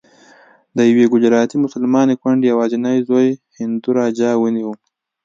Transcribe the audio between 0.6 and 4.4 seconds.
د یوې ګجراتي مسلمانې کونډې یوازینی زوی هندو راجا